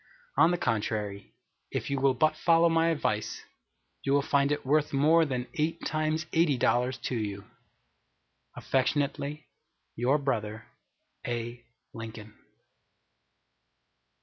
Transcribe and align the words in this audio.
On 0.35 0.49
the 0.49 0.57
contrary, 0.57 1.35
if 1.69 1.91
you 1.91 2.01
will 2.01 2.15
but 2.15 2.35
follow 2.35 2.69
my 2.69 2.87
advice, 2.87 3.43
you 4.01 4.13
will 4.13 4.23
find 4.23 4.51
it 4.51 4.65
worth 4.65 4.91
more 4.93 5.25
than 5.25 5.45
eight 5.53 5.85
times 5.85 6.25
eighty 6.33 6.57
dollars 6.57 6.97
to 7.03 7.15
you. 7.15 7.43
Affectionately 8.55 9.45
your 9.95 10.17
brother, 10.17 10.65
A. 11.27 11.63
LINCOLN. 11.93 12.33